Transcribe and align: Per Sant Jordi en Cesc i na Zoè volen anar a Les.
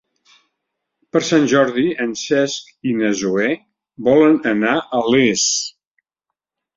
Per 1.15 1.19
Sant 1.25 1.43
Jordi 1.51 1.83
en 2.05 2.15
Cesc 2.21 2.71
i 2.91 2.95
na 3.01 3.11
Zoè 3.19 3.49
volen 4.07 4.39
anar 4.53 4.73
a 4.81 5.03
Les. 5.17 5.45